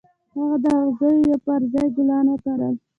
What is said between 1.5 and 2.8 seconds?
ځای ګلان وکرل.